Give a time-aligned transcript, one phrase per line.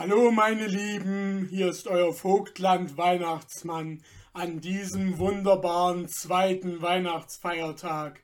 [0.00, 4.02] Hallo meine Lieben, hier ist euer Vogtland Weihnachtsmann
[4.32, 8.22] an diesem wunderbaren zweiten Weihnachtsfeiertag.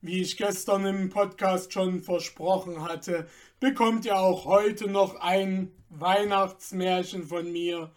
[0.00, 3.26] Wie ich gestern im Podcast schon versprochen hatte,
[3.58, 7.90] bekommt ihr auch heute noch ein Weihnachtsmärchen von mir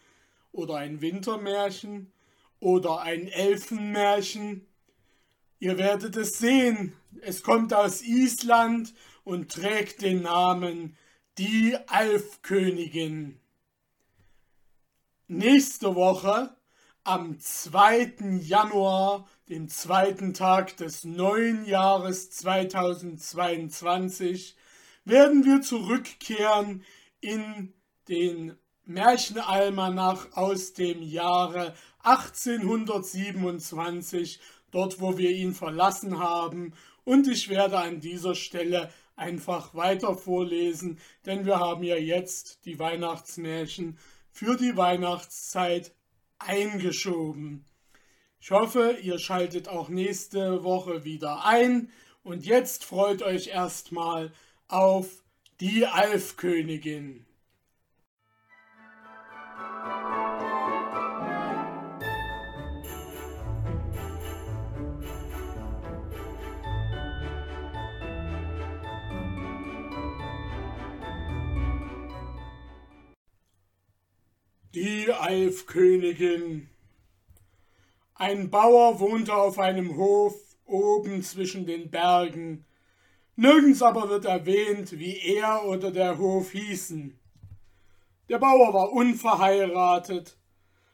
[0.52, 2.12] oder ein Wintermärchen
[2.60, 4.66] oder ein Elfenmärchen.
[5.60, 10.98] Ihr werdet es sehen, es kommt aus Island und trägt den Namen
[11.38, 13.40] die Alfkönigin.
[15.28, 16.56] Nächste Woche,
[17.04, 18.39] am 2.
[18.42, 24.56] Januar, dem zweiten Tag des neuen Jahres 2022,
[25.04, 26.86] werden wir zurückkehren
[27.20, 27.74] in
[28.07, 34.40] den Märchenalmanach aus dem Jahre 1827,
[34.72, 36.73] dort wo wir ihn verlassen haben,
[37.04, 42.80] und ich werde an dieser Stelle einfach weiter vorlesen, denn wir haben ja jetzt die
[42.80, 43.97] Weihnachtsmärchen
[44.31, 45.94] für die Weihnachtszeit
[46.40, 47.66] eingeschoben.
[48.40, 51.90] Ich hoffe, ihr schaltet auch nächste Woche wieder ein
[52.23, 54.31] und jetzt freut euch erstmal
[54.67, 55.23] auf
[55.59, 57.25] die Alfkönigin.
[74.76, 76.70] Die Alfkönigin.
[78.14, 82.66] Ein Bauer wohnte auf einem Hof oben zwischen den Bergen.
[83.38, 87.18] Nirgends aber wird erwähnt, wie er oder der Hof hießen.
[88.28, 90.36] Der Bauer war unverheiratet,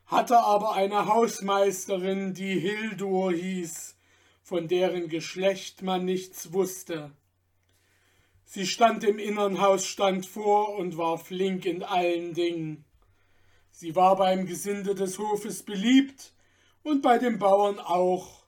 [0.05, 3.95] hatte aber eine Hausmeisterin, die Hildur hieß,
[4.43, 7.13] von deren Geschlecht man nichts wusste.
[8.43, 12.85] Sie stand im innern Hausstand vor und war flink in allen Dingen.
[13.81, 16.33] Sie war beim Gesinde des Hofes beliebt
[16.83, 18.43] und bei den Bauern auch,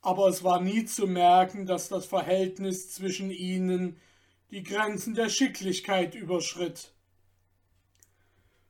[0.00, 4.00] aber es war nie zu merken, dass das Verhältnis zwischen ihnen
[4.50, 6.92] die Grenzen der Schicklichkeit überschritt.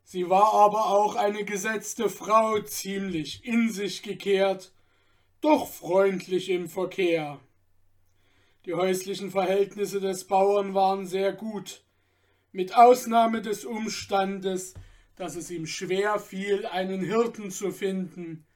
[0.03, 4.73] Sie war aber auch eine gesetzte Frau, ziemlich in sich gekehrt,
[5.41, 7.41] doch freundlich im Verkehr.
[8.67, 11.83] Die häuslichen Verhältnisse des Bauern waren sehr gut,
[12.53, 14.75] mit Ausnahme des Umstandes,
[15.17, 18.47] dass es ihm schwer fiel, einen Hirten zu finden.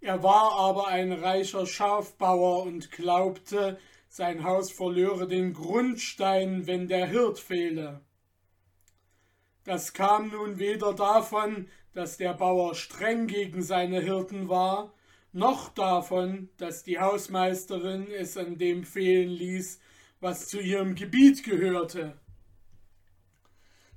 [0.00, 7.06] Er war aber ein reicher Schafbauer und glaubte, sein Haus verlöre den Grundstein, wenn der
[7.06, 8.02] Hirt fehle.
[9.64, 14.92] Das kam nun weder davon, dass der Bauer streng gegen seine Hirten war,
[15.32, 19.80] noch davon, dass die Hausmeisterin es an dem fehlen ließ,
[20.20, 22.20] was zu ihrem Gebiet gehörte.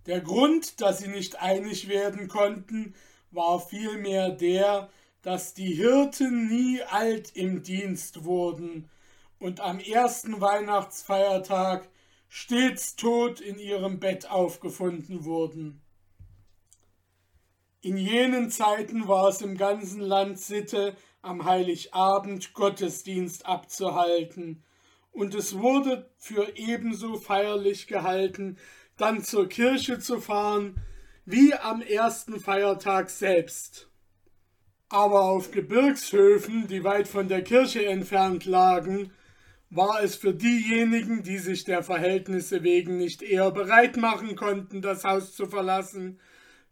[0.08, 2.96] Der Grund, dass sie nicht einig werden konnten,
[3.32, 4.90] war vielmehr der,
[5.22, 8.90] dass die Hirten nie alt im Dienst wurden
[9.38, 11.90] und am ersten Weihnachtsfeiertag
[12.30, 15.82] stets tot in ihrem Bett aufgefunden wurden.
[17.82, 24.64] In jenen Zeiten war es im ganzen Land Sitte, am Heiligabend Gottesdienst abzuhalten,
[25.12, 28.58] und es wurde für ebenso feierlich gehalten,
[28.98, 30.76] dann zur Kirche zu fahren,
[31.26, 33.90] wie am ersten Feiertag selbst.
[34.90, 39.12] Aber auf Gebirgshöfen, die weit von der Kirche entfernt lagen,
[39.70, 45.04] war es für diejenigen, die sich der Verhältnisse wegen nicht eher bereit machen konnten, das
[45.04, 46.20] Haus zu verlassen,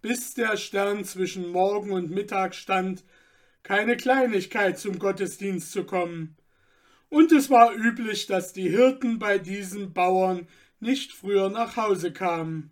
[0.01, 3.03] bis der Stern zwischen Morgen und Mittag stand,
[3.63, 6.37] keine Kleinigkeit zum Gottesdienst zu kommen.
[7.09, 10.47] Und es war üblich, dass die Hirten bei diesen Bauern
[10.79, 12.71] nicht früher nach Hause kamen.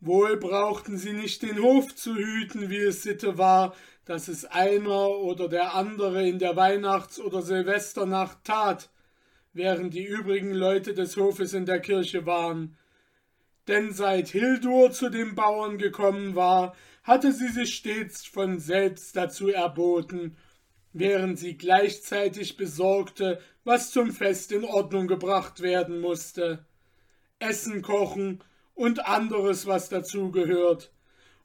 [0.00, 5.08] Wohl brauchten sie nicht den Hof zu hüten, wie es Sitte war, dass es einer
[5.08, 8.90] oder der andere in der Weihnachts- oder Silvesternacht tat,
[9.54, 12.76] während die übrigen Leute des Hofes in der Kirche waren.
[13.66, 19.48] Denn seit Hildur zu den Bauern gekommen war, hatte sie sich stets von selbst dazu
[19.48, 20.36] erboten,
[20.94, 26.64] während sie gleichzeitig besorgte, was zum Fest in Ordnung gebracht werden musste.
[27.40, 28.42] Essen kochen
[28.74, 30.92] und anderes, was dazugehört.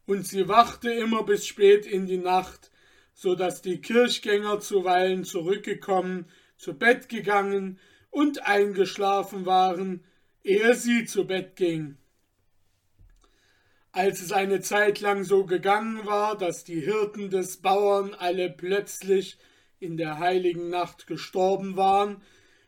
[0.05, 2.71] Und sie wachte immer bis spät in die Nacht,
[3.13, 7.79] so dass die Kirchgänger zuweilen zurückgekommen, zu Bett gegangen
[8.11, 10.03] und eingeschlafen waren,
[10.43, 11.97] ehe sie zu Bett ging.
[13.91, 19.39] Als es eine Zeit lang so gegangen war, dass die Hirten des Bauern alle plötzlich
[19.79, 22.21] in der heiligen Nacht gestorben waren,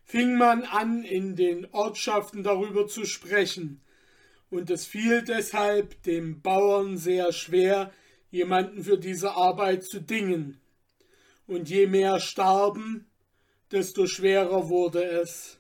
[0.04, 3.82] fing man an, in den Ortschaften darüber zu sprechen,
[4.50, 7.94] und es fiel deshalb dem Bauern sehr schwer,
[8.32, 10.60] jemanden für diese Arbeit zu dingen.
[11.48, 13.10] Und je mehr starben,
[13.72, 15.60] desto schwerer wurde es.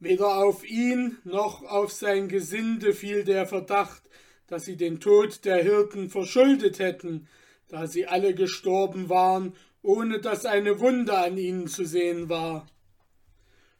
[0.00, 4.02] Weder auf ihn noch auf sein Gesinde fiel der Verdacht,
[4.46, 7.28] dass sie den Tod der Hirten verschuldet hätten,
[7.68, 12.66] da sie alle gestorben waren, ohne dass eine Wunde an ihnen zu sehen war.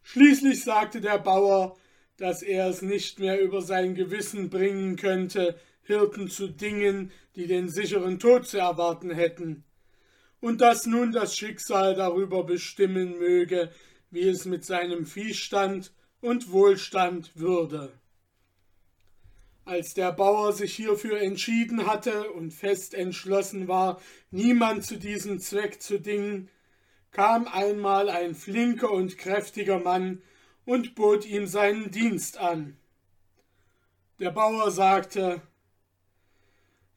[0.02, 1.76] Schließlich sagte der Bauer,
[2.16, 7.68] dass er es nicht mehr über sein Gewissen bringen könnte, Hirten zu dingen, die den
[7.68, 9.64] sicheren Tod zu erwarten hätten,
[10.40, 13.70] und dass nun das Schicksal darüber bestimmen möge,
[14.10, 17.92] wie es mit seinem Viehstand und Wohlstand würde.
[19.66, 24.00] Als der Bauer sich hierfür entschieden hatte und fest entschlossen war,
[24.30, 26.50] niemand zu diesem Zweck zu dingen,
[27.12, 30.22] kam einmal ein flinker und kräftiger Mann
[30.66, 32.76] und bot ihm seinen Dienst an.
[34.18, 35.40] Der Bauer sagte,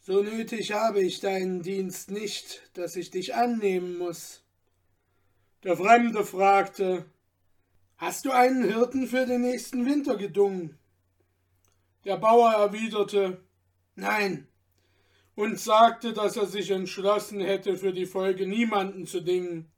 [0.02, 4.44] So nötig habe ich deinen Dienst nicht, dass ich dich annehmen muss.
[5.64, 7.06] Der Fremde fragte,
[7.98, 10.78] Hast du einen Hirten für den nächsten Winter gedungen?
[12.08, 13.44] Der Bauer erwiderte,
[13.96, 14.48] Nein,
[15.36, 19.70] und sagte, dass er sich entschlossen hätte, für die Folge niemanden zu dingen.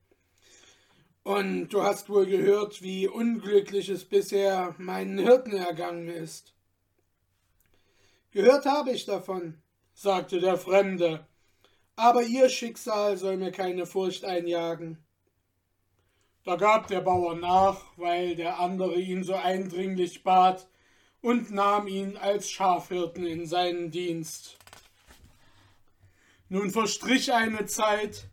[1.24, 6.54] Und du hast wohl gehört, wie unglücklich es bisher meinen Hirten ergangen ist.
[8.30, 9.60] Gehört habe ich davon,
[9.96, 11.26] sagte der Fremde,
[11.96, 15.04] aber ihr Schicksal soll mir keine Furcht einjagen.
[16.44, 20.68] Da gab der Bauer nach, weil der andere ihn so eindringlich bat,
[21.22, 24.58] und nahm ihn als Schafhirten in seinen Dienst.
[26.48, 28.28] Nun verstrich eine Zeit,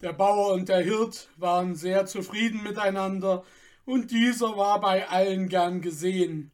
[0.00, 3.44] der Bauer und der Hirt waren sehr zufrieden miteinander,
[3.84, 6.52] und dieser war bei allen gern gesehen,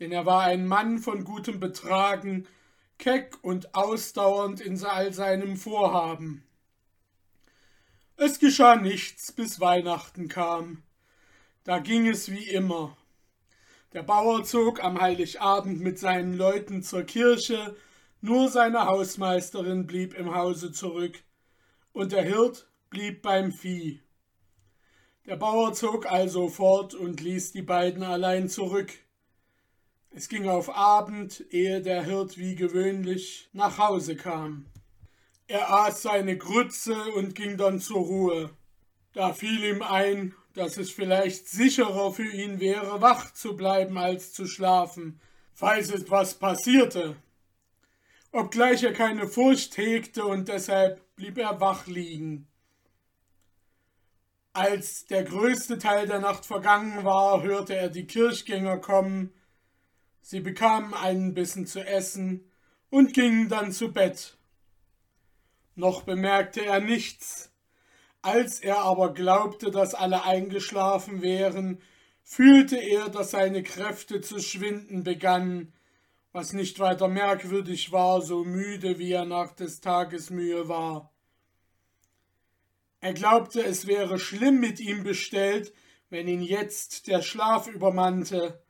[0.00, 2.46] denn er war ein Mann von gutem Betragen,
[2.98, 6.44] keck und ausdauernd in all seinem Vorhaben.
[8.16, 10.82] Es geschah nichts, bis Weihnachten kam.
[11.64, 12.96] Da ging es wie immer.
[13.94, 17.76] Der Bauer zog am Heiligabend mit seinen Leuten zur Kirche,
[18.20, 21.22] nur seine Hausmeisterin blieb im Hause zurück,
[21.92, 24.00] und der Hirt blieb beim Vieh.
[25.26, 28.92] Der Bauer zog also fort und ließ die beiden allein zurück.
[30.10, 34.66] Es ging auf Abend, ehe der Hirt wie gewöhnlich nach Hause kam.
[35.46, 38.50] Er aß seine Grütze und ging dann zur Ruhe.
[39.12, 44.32] Da fiel ihm ein, dass es vielleicht sicherer für ihn wäre, wach zu bleiben als
[44.32, 45.20] zu schlafen,
[45.52, 47.16] falls etwas passierte.
[48.32, 52.48] Obgleich er keine Furcht hegte und deshalb blieb er wach liegen.
[54.52, 59.32] Als der größte Teil der Nacht vergangen war, hörte er die Kirchgänger kommen.
[60.22, 62.50] Sie bekamen einen Bissen zu essen
[62.90, 64.36] und gingen dann zu Bett.
[65.74, 67.50] Noch bemerkte er nichts.
[68.24, 71.82] Als er aber glaubte, dass alle eingeschlafen wären,
[72.22, 75.74] fühlte er, dass seine Kräfte zu schwinden begannen,
[76.32, 81.12] was nicht weiter merkwürdig war, so müde wie er nach des Tages Mühe war.
[83.00, 85.74] Er glaubte, es wäre schlimm mit ihm bestellt,
[86.08, 88.64] wenn ihn jetzt der Schlaf übermannte,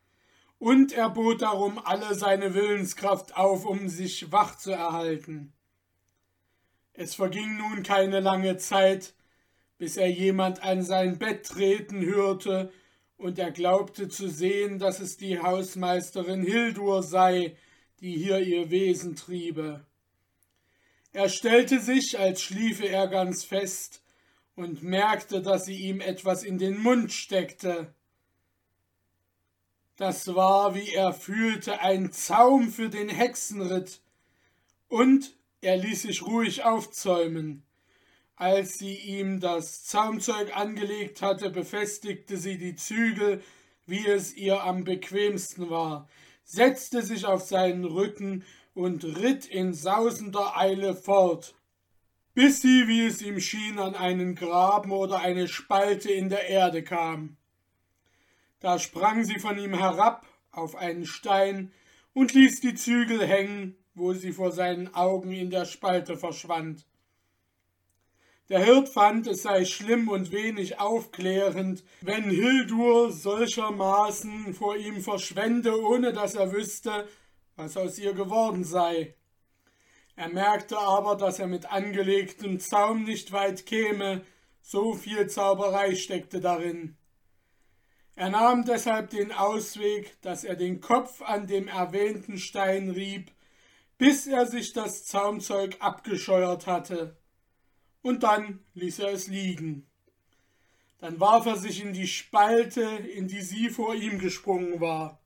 [0.58, 5.52] und er bot darum alle seine Willenskraft auf, um sich wach zu erhalten.
[6.93, 9.14] Es verging nun keine lange Zeit,
[9.78, 12.72] bis er jemand an sein Bett treten hörte,
[13.16, 17.56] und er glaubte zu sehen, dass es die Hausmeisterin Hildur sei,
[18.00, 19.86] die hier ihr Wesen triebe.
[21.12, 24.02] Er stellte sich, als schliefe er ganz fest,
[24.56, 27.94] und merkte, dass sie ihm etwas in den Mund steckte.
[29.96, 34.00] Das war, wie er fühlte, ein Zaum für den Hexenritt,
[34.88, 37.64] und er ließ sich ruhig aufzäumen.
[38.36, 43.43] Als sie ihm das Zaumzeug angelegt hatte, befestigte sie die Zügel,
[43.86, 46.08] wie es ihr am bequemsten war,
[46.43, 51.55] setzte sich auf seinen Rücken und ritt in sausender Eile fort
[52.34, 56.82] bis sie, wie es ihm schien, an einen Graben oder eine Spalte in der Erde
[56.82, 57.36] kam.
[58.58, 61.72] Da sprang sie von ihm herab auf einen Stein
[62.12, 66.86] und ließ die Zügel hängen, wo sie vor seinen Augen in der Spalte verschwand.
[68.51, 75.81] Der Hirt fand, es sei schlimm und wenig aufklärend, wenn Hildur solchermaßen vor ihm verschwende,
[75.81, 77.08] ohne dass er wüsste,
[77.56, 79.15] was aus ihr geworden sei.
[80.15, 84.20] Er merkte aber, dass er mit angelegtem Zaum nicht weit käme,
[84.60, 86.98] so viel Zauberei steckte darin.
[88.15, 93.32] Er nahm deshalb den Ausweg, dass er den Kopf an dem erwähnten Stein rieb,
[93.96, 97.17] bis er sich das Zaumzeug abgescheuert hatte,
[98.05, 99.87] und dann ließ er es liegen.
[101.01, 105.23] Dann warf er sich in die Spalte, in die sie vor ihm gesprungen war.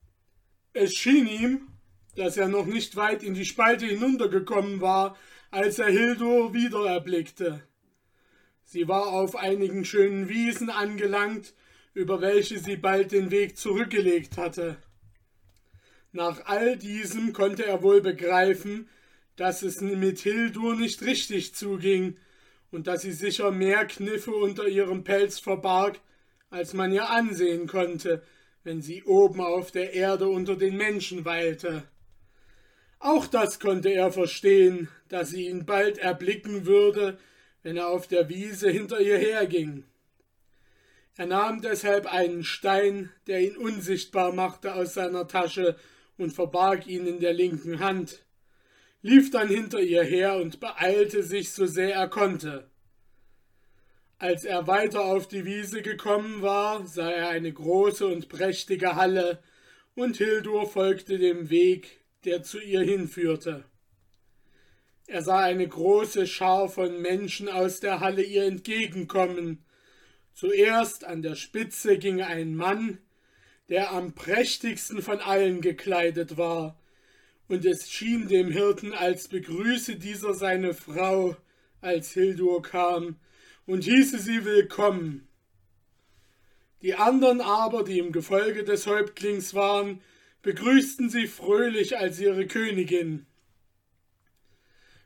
[0.73, 1.69] Es schien ihm,
[2.15, 5.17] dass er noch nicht weit in die Spalte hinuntergekommen war,
[5.51, 7.63] als er Hildur wieder erblickte.
[8.63, 11.55] Sie war auf einigen schönen Wiesen angelangt,
[11.95, 14.77] über welche sie bald den Weg zurückgelegt hatte.
[16.13, 18.89] Nach all diesem konnte er wohl begreifen,
[19.35, 22.17] dass es mit Hildur nicht richtig zuging
[22.71, 26.01] und dass sie sicher mehr Kniffe unter ihrem Pelz verbarg,
[26.51, 28.23] als man ihr ansehen konnte,
[28.65, 31.85] wenn sie oben auf der Erde unter den Menschen weilte.
[32.99, 37.19] Auch das konnte er verstehen, dass sie ihn bald erblicken würde,
[37.63, 39.85] wenn er auf der Wiese hinter ihr herging.
[41.17, 45.77] Er nahm deshalb einen Stein, der ihn unsichtbar machte, aus seiner Tasche
[46.17, 48.25] und verbarg ihn in der linken Hand,
[49.03, 52.69] lief dann hinter ihr her und beeilte sich so sehr er konnte.
[54.19, 59.43] Als er weiter auf die Wiese gekommen war, sah er eine große und prächtige Halle,
[59.95, 63.65] und Hildur folgte dem Weg, der zu ihr hinführte.
[65.07, 69.65] Er sah eine große Schar von Menschen aus der Halle ihr entgegenkommen.
[70.35, 72.99] Zuerst an der Spitze ging ein Mann,
[73.69, 76.78] der am prächtigsten von allen gekleidet war,
[77.49, 81.37] und es schien dem Hirten, als begrüße dieser seine Frau,
[81.81, 83.17] als Hildur kam,
[83.67, 85.27] und hieße sie willkommen.
[86.83, 90.01] Die andern aber, die im Gefolge des Häuptlings waren,
[90.43, 93.27] begrüßten sie fröhlich als ihre Königin.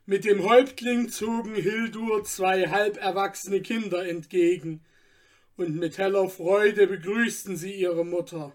[0.05, 4.81] Mit dem Häuptling zogen Hildur zwei halberwachsene Kinder entgegen,
[5.55, 8.53] und mit heller Freude begrüßten sie ihre Mutter.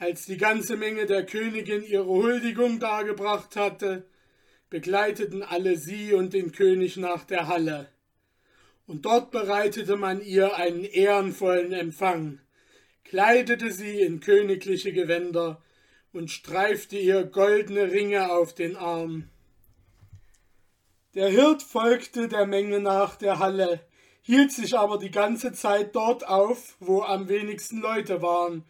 [0.00, 4.06] Als die ganze Menge der Königin ihre Huldigung dargebracht hatte,
[4.70, 7.88] begleiteten alle sie und den König nach der Halle.
[8.86, 12.40] Und dort bereitete man ihr einen ehrenvollen Empfang,
[13.04, 15.60] kleidete sie in königliche Gewänder
[16.12, 19.28] und streifte ihr goldene Ringe auf den Arm.
[21.14, 23.80] Der Hirt folgte der Menge nach der Halle,
[24.22, 28.64] hielt sich aber die ganze Zeit dort auf, wo am wenigsten Leute waren,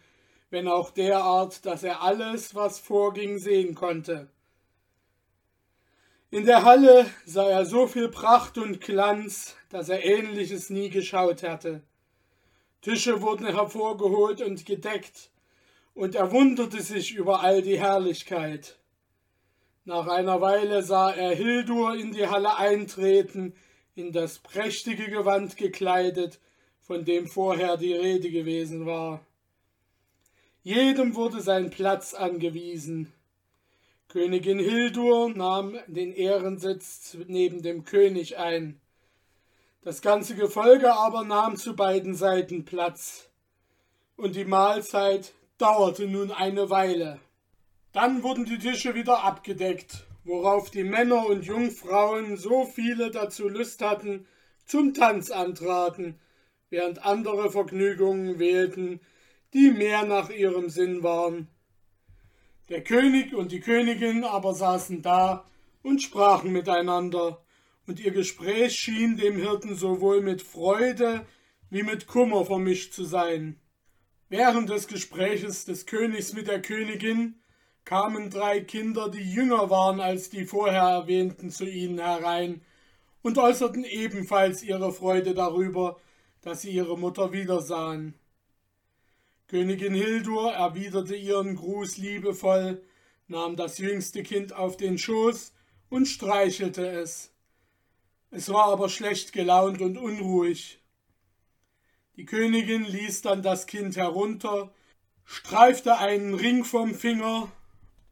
[0.49, 4.29] wenn auch derart, dass er alles, was vorging, sehen konnte.
[6.31, 11.43] In der Halle sah er so viel Pracht und Glanz, dass er ähnliches nie geschaut
[11.43, 11.81] hatte.
[12.81, 15.31] Tische wurden hervorgeholt und gedeckt,
[15.95, 18.77] und er wunderte sich über all die Herrlichkeit.
[19.85, 23.55] Nach einer Weile sah er Hildur in die Halle eintreten,
[23.95, 26.39] in das prächtige Gewand gekleidet,
[26.79, 29.25] von dem vorher die Rede gewesen war.
[30.63, 33.13] Jedem wurde sein Platz angewiesen.
[34.09, 38.81] Königin Hildur nahm den Ehrensitz neben dem König ein.
[39.81, 43.29] Das ganze Gefolge aber nahm zu beiden Seiten Platz.
[44.17, 47.19] Und die Mahlzeit dauerte nun eine Weile.
[47.93, 53.81] Dann wurden die Tische wieder abgedeckt, worauf die Männer und Jungfrauen so viele dazu Lust
[53.81, 54.27] hatten,
[54.65, 56.19] zum Tanz antraten,
[56.69, 58.99] während andere Vergnügungen wählten,
[59.53, 61.47] die mehr nach ihrem Sinn waren.
[62.69, 65.45] Der König und die Königin aber saßen da
[65.81, 67.43] und sprachen miteinander,
[67.87, 71.25] und ihr Gespräch schien dem Hirten sowohl mit Freude
[71.71, 73.59] wie mit Kummer vermischt zu sein.
[74.29, 77.41] Während des Gespräches des Königs mit der Königin
[77.85, 82.61] kamen drei Kinder, die jünger waren als die vorher erwähnten, zu ihnen herein
[83.23, 85.99] und äußerten ebenfalls ihre Freude darüber,
[86.41, 88.13] dass sie ihre Mutter wiedersahen.
[89.49, 92.83] Königin Hildur erwiderte ihren Gruß liebevoll,
[93.27, 95.53] nahm das jüngste Kind auf den Schoß
[95.89, 97.31] und streichelte es.
[98.29, 100.79] Es war aber schlecht gelaunt und unruhig.
[102.15, 104.71] Die Königin ließ dann das Kind herunter,
[105.25, 107.51] streifte einen Ring vom Finger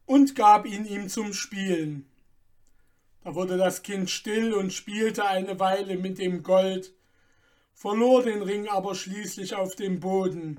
[0.06, 2.10] und gab ihn ihm zum Spielen.
[3.22, 6.92] Da wurde das Kind still und spielte eine Weile mit dem Gold,
[7.74, 10.58] verlor den Ring aber schließlich auf dem Boden.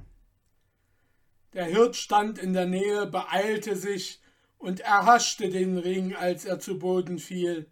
[1.54, 4.22] Der Hirt stand in der Nähe, beeilte sich
[4.60, 7.72] und erhaschte den Ring, als er zu Boden fiel,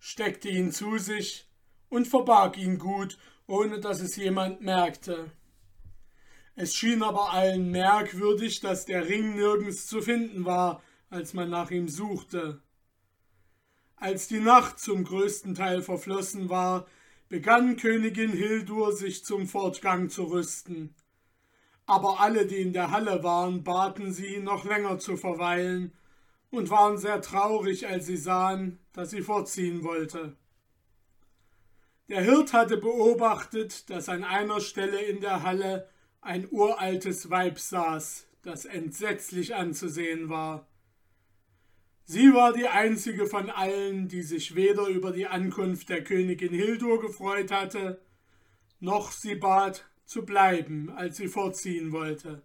[0.00, 1.48] steckte ihn zu sich
[1.88, 5.30] und verbarg ihn gut, ohne dass es jemand merkte.
[6.56, 11.70] Es schien aber allen merkwürdig, dass der Ring nirgends zu finden war, als man nach
[11.70, 12.62] ihm suchte.
[13.96, 16.86] Als die Nacht zum größten Teil verflossen war,
[17.28, 20.94] begann Königin Hildur sich zum Fortgang zu rüsten.
[21.86, 25.92] Aber alle, die in der Halle waren, baten sie, noch länger zu verweilen
[26.50, 30.36] und waren sehr traurig, als sie sahen, dass sie fortziehen wollte.
[32.08, 35.88] Der Hirt hatte beobachtet, dass an einer Stelle in der Halle
[36.20, 40.66] ein uraltes Weib saß, das entsetzlich anzusehen war.
[42.06, 47.00] Sie war die einzige von allen, die sich weder über die Ankunft der Königin Hildur
[47.00, 48.00] gefreut hatte,
[48.80, 52.42] noch sie bat, zu bleiben, als sie fortziehen wollte.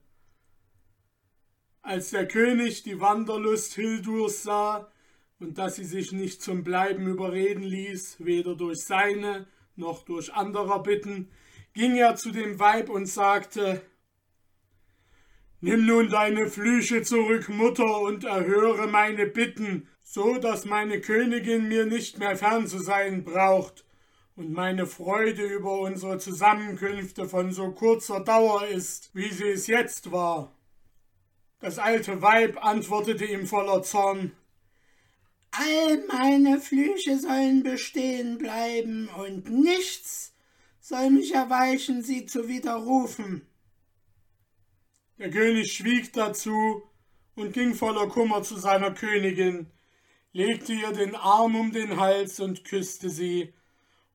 [1.82, 4.92] Als der König die Wanderlust Hildurs sah
[5.40, 10.84] und dass sie sich nicht zum Bleiben überreden ließ, weder durch seine noch durch anderer
[10.84, 11.32] Bitten,
[11.74, 13.82] ging er zu dem Weib und sagte
[15.62, 21.86] Nimm nun deine Flüche zurück, Mutter, und erhöre meine Bitten, so dass meine Königin mir
[21.86, 23.86] nicht mehr fern zu sein braucht
[24.40, 30.14] und meine Freude über unsere Zusammenkünfte von so kurzer Dauer ist, wie sie es jetzt
[30.14, 30.56] war.
[31.60, 34.32] Das alte Weib antwortete ihm voller Zorn
[35.52, 40.34] All meine Flüche sollen bestehen bleiben, und nichts
[40.80, 43.46] soll mich erweichen, sie zu widerrufen.
[45.18, 46.84] Der König schwieg dazu
[47.36, 49.68] und ging voller Kummer zu seiner Königin,
[50.32, 53.54] legte ihr den Arm um den Hals und küsste sie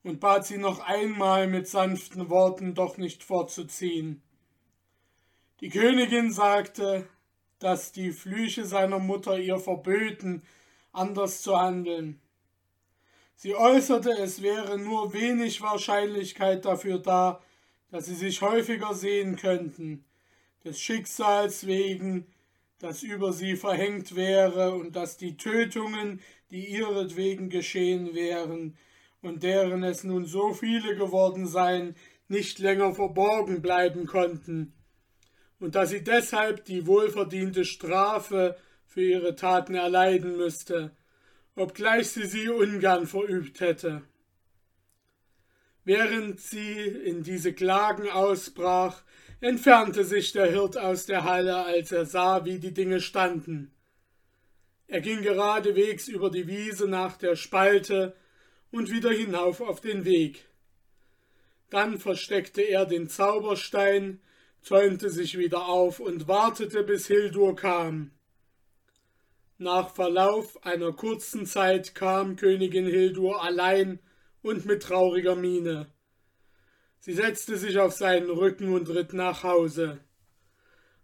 [0.05, 4.23] und bat sie noch einmal mit sanften Worten doch nicht fortzuziehen.
[5.61, 7.09] Die Königin sagte,
[7.59, 10.43] dass die Flüche seiner Mutter ihr verböten,
[10.93, 12.21] anders zu handeln.
[13.35, 17.43] Sie äußerte, es wäre nur wenig Wahrscheinlichkeit dafür da,
[17.91, 20.05] dass sie sich häufiger sehen könnten,
[20.65, 22.27] des Schicksals wegen,
[22.79, 26.21] das über sie verhängt wäre und dass die Tötungen,
[26.51, 28.77] die ihretwegen geschehen wären
[29.25, 31.97] und deren es nun so viele geworden seien,
[32.29, 34.75] nicht länger verborgen bleiben konnten,
[35.59, 40.91] und dass sie deshalb die wohlverdiente Strafe für ihre Taten erleiden müsste,
[41.57, 44.03] obgleich sie sie ungern verübt hätte.
[45.85, 49.03] Während sie in diese Klagen ausbrach,
[49.41, 53.71] entfernte sich der Hirt aus der Halle, als er sah, wie die Dinge standen.
[54.87, 58.15] Er ging geradewegs über die Wiese nach der Spalte
[58.75, 60.49] und wieder hinauf auf den Weg.
[61.71, 64.21] Dann versteckte er den Zauberstein,
[64.63, 68.11] zäumte sich wieder auf und wartete, bis Hildur kam.
[69.59, 74.01] Nach Verlauf einer kurzen Zeit kam Königin Hildur allein
[74.43, 75.87] und mit trauriger Miene.
[76.99, 80.01] Sie setzte sich auf seinen Rücken und ritt nach Hause.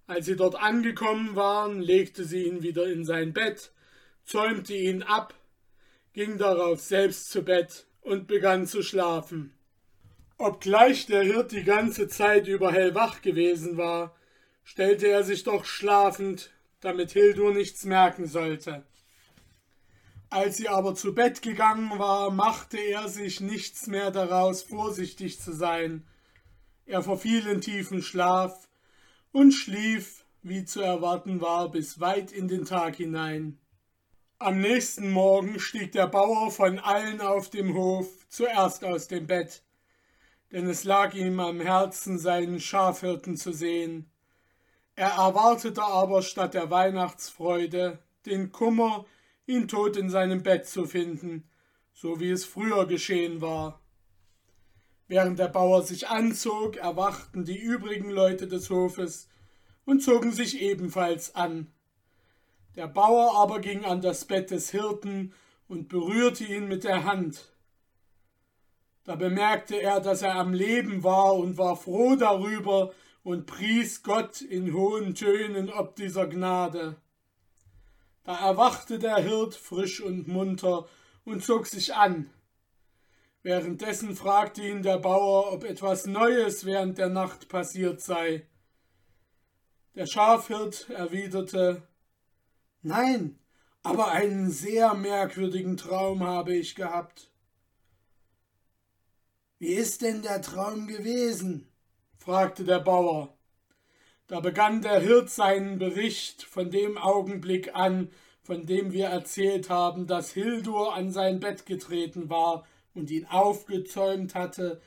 [0.08, 3.70] Als sie dort angekommen waren, legte sie ihn wieder in sein Bett,
[4.24, 5.39] zäumte ihn ab,
[6.12, 9.54] ging darauf selbst zu Bett und begann zu schlafen.
[10.38, 14.16] Obgleich der Hirt die ganze Zeit über hellwach gewesen war,
[14.64, 18.84] stellte er sich doch schlafend, damit Hildur nichts merken sollte.
[20.30, 25.52] Als sie aber zu Bett gegangen war, machte er sich nichts mehr daraus, vorsichtig zu
[25.52, 26.06] sein.
[26.86, 28.68] Er verfiel in tiefen Schlaf
[29.32, 33.58] und schlief, wie zu erwarten war, bis weit in den Tag hinein.
[34.42, 39.62] Am nächsten Morgen stieg der Bauer von allen auf dem Hof zuerst aus dem Bett,
[40.50, 44.10] denn es lag ihm am Herzen, seinen Schafhirten zu sehen.
[44.96, 49.04] Er erwartete aber statt der Weihnachtsfreude den Kummer,
[49.44, 51.46] ihn tot in seinem Bett zu finden,
[51.92, 53.82] so wie es früher geschehen war.
[55.06, 59.28] Während der Bauer sich anzog, erwachten die übrigen Leute des Hofes
[59.84, 61.70] und zogen sich ebenfalls an.
[62.80, 65.34] Der Bauer aber ging an das Bett des Hirten
[65.68, 67.52] und berührte ihn mit der Hand.
[69.04, 74.40] Da bemerkte er, dass er am Leben war und war froh darüber und pries Gott
[74.40, 76.96] in hohen Tönen ob dieser Gnade.
[78.24, 80.88] Da erwachte der Hirt frisch und munter
[81.26, 82.30] und zog sich an.
[83.42, 88.46] Währenddessen fragte ihn der Bauer, ob etwas Neues während der Nacht passiert sei.
[89.94, 91.82] Der Schafhirt erwiderte
[92.82, 93.38] Nein,
[93.82, 97.30] aber einen sehr merkwürdigen Traum habe ich gehabt.
[99.58, 101.68] Wie ist denn der Traum gewesen?
[102.16, 103.36] fragte der Bauer.
[104.26, 108.10] Da begann der Hirt seinen Bericht von dem Augenblick an,
[108.42, 114.34] von dem wir erzählt haben, dass Hildur an sein Bett getreten war und ihn aufgezäumt
[114.34, 114.80] hatte,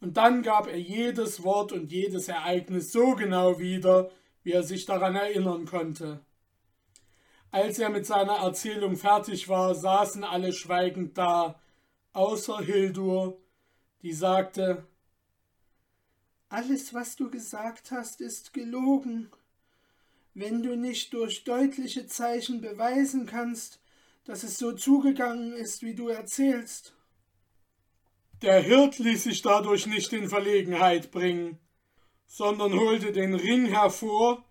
[0.00, 4.10] und dann gab er jedes Wort und jedes Ereignis so genau wieder,
[4.42, 6.24] wie er sich daran erinnern konnte.
[7.52, 11.60] Als er mit seiner Erzählung fertig war, saßen alle schweigend da,
[12.14, 13.38] außer Hildur,
[14.00, 14.86] die sagte
[16.48, 19.30] Alles, was du gesagt hast, ist gelogen.
[20.32, 23.80] Wenn du nicht durch deutliche Zeichen beweisen kannst,
[24.24, 26.94] dass es so zugegangen ist, wie du erzählst.
[28.40, 31.58] Der Hirt ließ sich dadurch nicht in Verlegenheit bringen,
[32.24, 34.42] sondern holte den Ring hervor,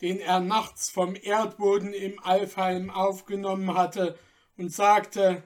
[0.00, 4.18] den er nachts vom Erdboden im Alfheim aufgenommen hatte,
[4.56, 5.42] und sagte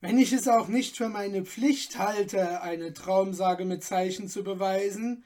[0.00, 5.24] Wenn ich es auch nicht für meine Pflicht halte, eine Traumsage mit Zeichen zu beweisen,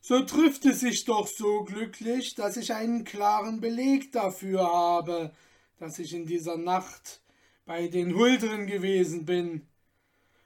[0.00, 5.32] so trifft es sich doch so glücklich, dass ich einen klaren Beleg dafür habe,
[5.78, 7.22] dass ich in dieser Nacht
[7.64, 9.68] bei den Huldren gewesen bin.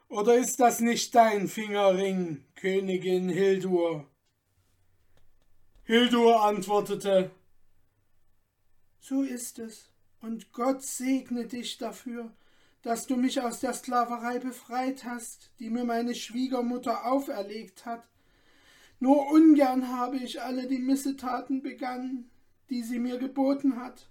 [0.09, 4.07] Oder ist das nicht dein Fingerring, Königin Hildur?
[5.89, 7.31] Hildur antwortete
[8.99, 12.35] So ist es, und Gott segne dich dafür,
[12.83, 18.09] dass du mich aus der Sklaverei befreit hast, die mir meine Schwiegermutter auferlegt hat.
[18.99, 22.33] Nur ungern habe ich alle die Missetaten begangen,
[22.69, 24.11] die sie mir geboten hat.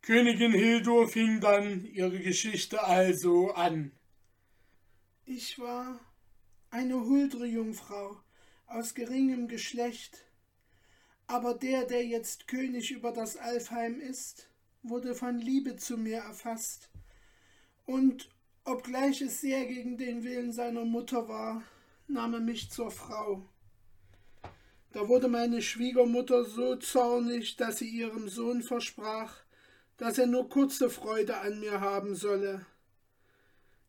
[0.00, 3.92] Königin Hildur fing dann ihre Geschichte also an.
[5.26, 6.00] Ich war
[6.70, 8.16] eine huldre Jungfrau
[8.66, 10.24] aus geringem Geschlecht,
[11.28, 14.48] aber der, der jetzt König über das Alfheim ist,
[14.82, 16.88] wurde von Liebe zu mir erfasst,
[17.86, 18.28] und
[18.64, 21.62] obgleich es sehr gegen den Willen seiner Mutter war,
[22.06, 23.46] nahm er mich zur Frau.
[24.92, 29.36] Da wurde meine Schwiegermutter so zornig, dass sie ihrem Sohn versprach,
[29.98, 32.66] dass er nur kurze Freude an mir haben solle.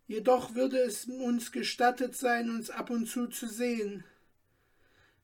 [0.07, 4.03] Jedoch würde es uns gestattet sein, uns ab und zu zu sehen.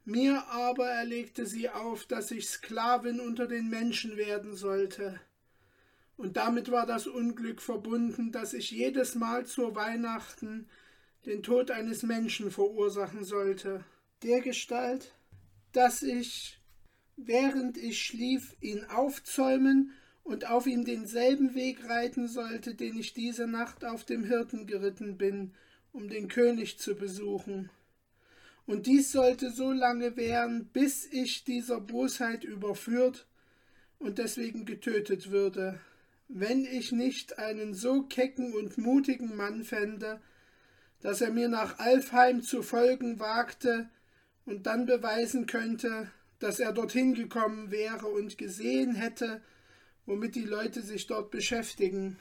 [0.08, 5.20] Mir aber erlegte sie auf, dass ich Sklavin unter den Menschen werden sollte.
[6.16, 10.68] Und damit war das Unglück verbunden, dass ich jedes Mal zur Weihnachten
[11.26, 13.84] den Tod eines Menschen verursachen sollte.
[14.22, 15.16] Der Gestalt,
[15.72, 16.60] dass ich,
[17.18, 19.92] während ich schlief, ihn aufzäumen
[20.24, 25.18] und auf ihm denselben Weg reiten sollte, den ich diese Nacht auf dem Hirten geritten
[25.18, 25.56] bin,
[25.92, 27.72] um den König zu besuchen.
[28.66, 33.28] Und dies sollte so lange währen, bis ich dieser Bosheit überführt
[34.00, 35.80] und deswegen getötet würde,
[36.28, 40.20] wenn ich nicht einen so kecken und mutigen Mann fände,
[41.02, 43.90] dass er mir nach Alfheim zu folgen wagte
[44.46, 49.42] und dann beweisen könnte, dass er dorthin gekommen wäre und gesehen hätte,
[50.08, 52.18] womit die Leute sich dort beschäftigen.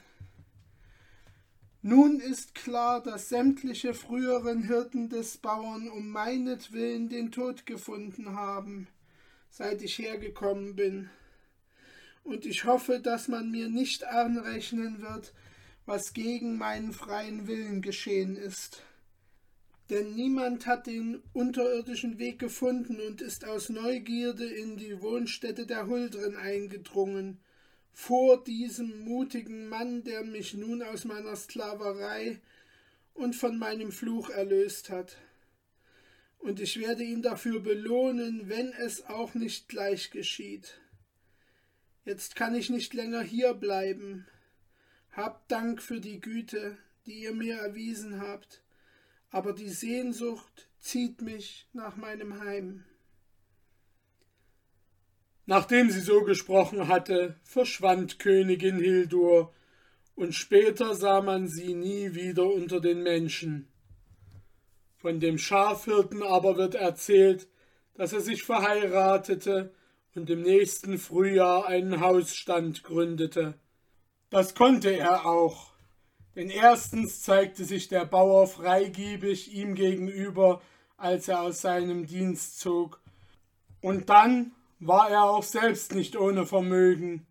[1.87, 8.87] Nun ist klar, dass sämtliche früheren Hirten des Bauern um meinetwillen den Tod gefunden haben,
[9.51, 11.11] seit ich hergekommen bin.
[12.23, 15.31] Und ich hoffe, dass man mir nicht anrechnen wird,
[15.85, 18.81] was gegen meinen freien Willen geschehen ist.
[19.91, 25.85] Denn niemand hat den unterirdischen Weg gefunden und ist aus Neugierde in die Wohnstätte der
[25.85, 27.44] Huldren eingedrungen,
[27.95, 32.39] vor diesem mutigen Mann, der mich nun aus meiner Sklaverei
[33.15, 35.17] und von meinem Fluch erlöst hat.
[36.37, 40.79] Und ich werde ihn dafür belohnen, wenn es auch nicht gleich geschieht.
[42.03, 44.27] Jetzt kann ich nicht länger hier bleiben,
[45.15, 48.61] Habt Dank für die Güte, die ihr mir erwiesen habt,
[49.29, 52.83] aber die Sehnsucht zieht mich nach meinem Heim.
[55.45, 59.53] Nachdem sie so gesprochen hatte, verschwand Königin Hildur,
[60.15, 63.67] und später sah man sie nie wieder unter den Menschen.
[64.97, 67.47] Von dem Schafhirten aber wird erzählt,
[67.95, 69.73] dass er sich verheiratete
[70.15, 73.55] und im nächsten Frühjahr einen Hausstand gründete.
[74.29, 75.73] Das konnte er auch,
[76.35, 80.61] denn erstens zeigte sich der Bauer freigebig ihm gegenüber,
[80.97, 83.01] als er aus seinem Dienst zog,
[83.81, 87.25] und dann war er auch selbst nicht ohne Vermögen.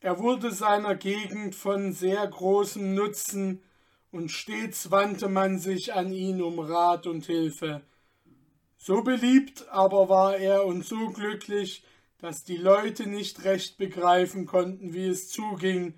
[0.00, 3.62] Er wurde seiner Gegend von sehr großem Nutzen,
[4.12, 7.82] und stets wandte man sich an ihn um Rat und Hilfe.
[8.78, 11.84] So beliebt aber war er und so glücklich,
[12.18, 15.94] dass die Leute nicht recht begreifen konnten, wie es zuging,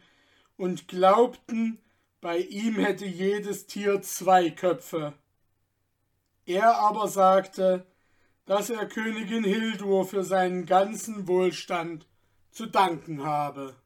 [0.56, 1.78] und glaubten,
[2.20, 5.12] bei ihm hätte jedes Tier zwei Köpfe.
[6.46, 7.86] Er aber sagte,
[8.48, 12.06] dass er Königin Hildur für seinen ganzen Wohlstand
[12.50, 13.76] zu danken habe.